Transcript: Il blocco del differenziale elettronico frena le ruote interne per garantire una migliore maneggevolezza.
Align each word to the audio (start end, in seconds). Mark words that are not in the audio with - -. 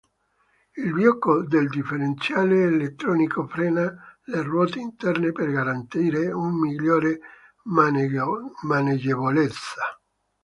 Il 0.77 0.93
blocco 0.93 1.43
del 1.45 1.67
differenziale 1.69 2.63
elettronico 2.63 3.45
frena 3.45 3.83
le 4.23 4.41
ruote 4.41 4.79
interne 4.79 5.31
per 5.31 5.51
garantire 5.51 6.31
una 6.31 6.55
migliore 6.57 7.19
maneggevolezza. 7.65 10.01